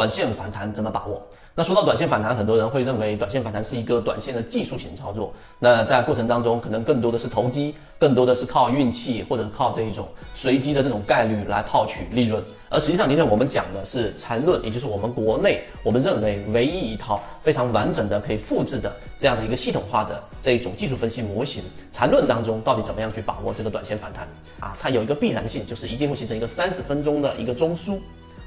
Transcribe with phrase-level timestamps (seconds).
[0.00, 1.20] 短线反弹怎么把握？
[1.54, 5.30] 那说到短线反弹，很多人会认为短线反弹是一个短线的技术型操作。
[5.58, 12.42] 那在过程当中，可能更多的是投机，更多的是靠运气，或者是靠这一种随机的这种概率来套取利润。
[12.70, 21.62] 而实际上，今天我们讲的是缠论，也就是我们国内我们认为唯一一套非常完整的可以复制的这样的一个系统化的这一种技术分析模型。
[21.92, 24.26] 缠论当中到底怎么样去把握这个短线反弹
[24.60, 24.74] 啊？
[24.80, 27.98] 它有一个必然性，就是一定会形成一个三十分钟的一个中枢，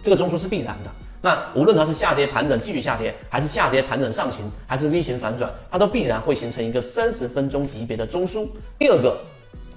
[0.02, 0.90] 这个中枢是必然的。
[1.26, 8.46] 那无论它是下跌盘整继续下跌，还是下跌盘整上行，还是 V 型反转，它都必然会形成一个三十分钟级别的中枢。
[8.78, 9.18] 第二个，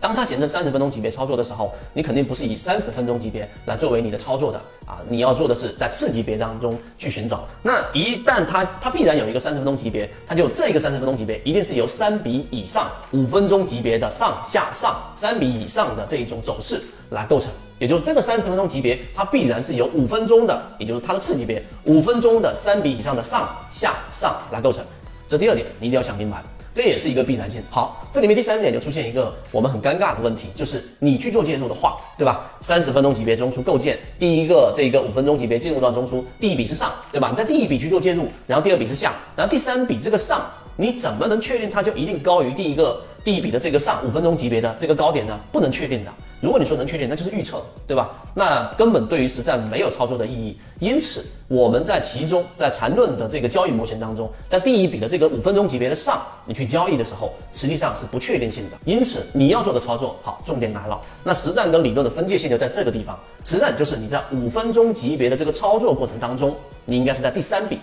[0.00, 7.46] 当它形成三十分钟级别操作的时候，你肯定不是以三十分钟级别来作为你的操作的啊，你要做的是在次级别当中去寻找。
[7.62, 17.50] 那一旦它它必然有一个三十分钟级别，它就这个三十分钟级别一定是由三笔以上五分钟级别的上下上三笔以上的这一种走势来构成。
[17.78, 24.82] 也就这个三十分钟级别，它必然是由五分钟的，也就是它的次级别五分钟的三笔以上的上下上来构成。
[25.28, 26.42] 这第二点你一定要想明白，
[26.76, 27.62] 这也是一个必然性。
[27.70, 32.50] 好，这里面第三点就出现一个我们很尴尬的问题，就是你去做介入的话，对吧？
[32.60, 37.30] 三十分钟级别中枢构建，第一个这个五分钟级别进入到中枢，第一笔是上，对吧？
[37.30, 45.40] 你在第一笔去做介入，然后第二笔是下，然后第三笔这个上，你怎么能确定它就一定高于第一个第一笔的这个上五分钟级别的这个高点呢？
[45.50, 46.12] 不能确定的。
[46.40, 48.10] 如果你说能确定，那就是预测，对吧？
[48.34, 50.58] 那根本对于实战没有操作的意义。
[50.78, 58.76] 因此，我们在其中，在缠论的这个交易模型当中，在第一笔的这个五分钟级别的上，你去交易的时候，实际上是不确定性的。
[58.84, 61.00] 因此，你要做的操作，好，重点来了。
[61.24, 63.18] 那实战跟理论的分界线就在这个地方。
[63.42, 67.78] 实战就是你在五分钟级别的这个操作过程当中，你应该是在第三笔，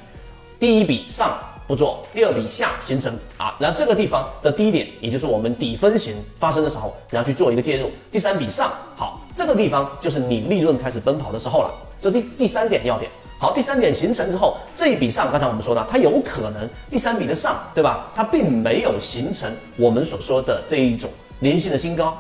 [0.60, 1.38] 第一笔上。
[1.68, 7.90] 不做第二笔下形成啊，然后这个地方的低点，也就是我们底分型发生的时候，然后去做一个介入。
[8.12, 11.74] 第三笔上，好，这个地方就是你利润开始奔跑的时候了。
[12.02, 18.12] 这第第三点要点，好，第三点形成之后，这一笔上，刚才我们说的，它有可能第三笔的上，对吧？
[18.14, 22.18] 它并没有形成我们所说的这一种连续的新高，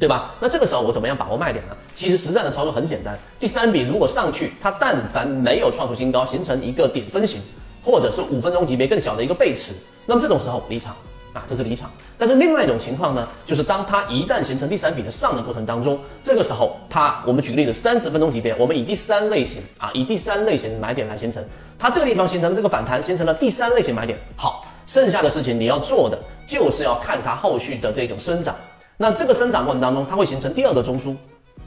[0.00, 0.34] 对吧？
[0.40, 1.76] 那这个时候我怎么样把握卖点呢？
[1.94, 7.40] 其实实战的操作很简单，第三笔如果上去，它但凡没有创出新高，形成一个顶分型。
[7.84, 9.72] 或者是五分钟级别更小的一个背驰，
[10.06, 10.96] 那么这种时候离场
[11.32, 11.90] 啊，这是离场。
[12.16, 21.44] 但是另外一种情况呢，就是当它一旦形成第三笔的上的过程当中，这个时候它，我们举个例子，三十分钟级别，我们以第三类型啊，以第三类型买点来形成，
[21.78, 24.18] 它这个地方形成的这个反弹，形成了第三类型买点。
[24.36, 28.54] 好，剩下的事情你要做的就是要看它后续的这种生长。
[28.96, 31.16] 那这个生长过程当中，它会形成第二个中枢。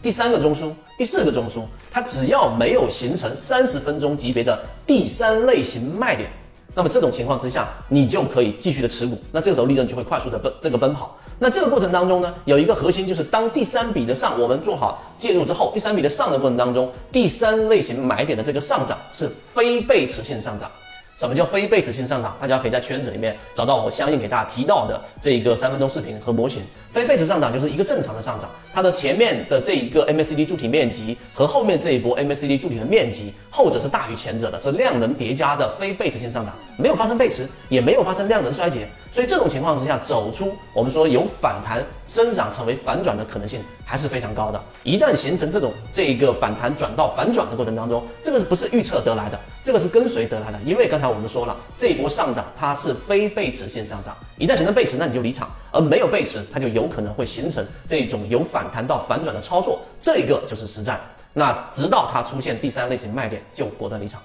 [0.01, 6.29] 第三个中枢，第四个中枢，它只要没有形成三十分钟级别的第三类型卖点，
[6.73, 11.17] 那么这种情况之下，你就可以继续的持股，那这个时候利润就会快速的奔这个奔跑。
[11.39, 20.71] 那这个过程当中呢，有一个核心就是当第三笔的上我们做好介入之后，第三笔的上的过程当中，第三类型买点的这个上涨是非背驰性上涨。
[21.17, 22.37] 什么叫非背驰性上涨？
[22.39, 26.61] 大家可以在圈子里面找到我相应给大家提到的这一个三分钟视频和模型。
[26.91, 38.87] 非背驰上涨就是一个正常的上涨，它的前面的这一个 MACD 柱体面积和后面这一波 MACD 柱体的面积，后者是大于前者的，是量能叠加的非背驰性上涨，没有发生背驰，也没有发生量能衰竭。
[39.11, 44.61] 所以这种情况之下，走出我们说有反弹生长成为反转的可能性还是非常高的。
[44.83, 49.39] 一旦形成这种这一个反弹转到反转的过程当中，这个是不是预测得来的？
[49.63, 50.59] 这个是跟随得来的。
[50.65, 59.79] 因为刚才我们说了，这一波上涨它是非背驰性上涨，一旦形成背驰，那你就离场；而没有背驰，它就有可能会形成这种由反弹到反转的操作。
[59.99, 60.99] 这一个就是实战。
[61.33, 64.21] 那直到它出现第三类型卖点，就果断离场。